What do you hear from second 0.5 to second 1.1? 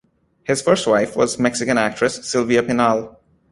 first